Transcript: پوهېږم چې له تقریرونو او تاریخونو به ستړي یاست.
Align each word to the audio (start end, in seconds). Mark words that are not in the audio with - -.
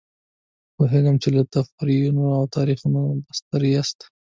پوهېږم 0.75 1.15
چې 1.23 1.29
له 1.35 1.43
تقریرونو 1.55 2.25
او 2.37 2.43
تاریخونو 2.55 3.01
به 3.23 3.31
ستړي 3.39 3.69
یاست. 3.75 3.99